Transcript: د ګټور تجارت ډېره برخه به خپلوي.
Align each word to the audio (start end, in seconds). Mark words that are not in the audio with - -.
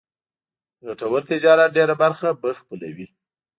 د 0.85 0.87
ګټور 0.99 1.21
تجارت 1.31 1.69
ډېره 1.77 1.95
برخه 2.03 2.27
به 2.41 2.49
خپلوي. 2.59 3.07